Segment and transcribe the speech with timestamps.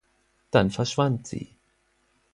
[0.49, 1.55] Dann verschwand sie.